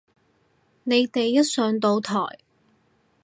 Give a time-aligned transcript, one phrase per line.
[0.83, 2.25] 你哋一上到台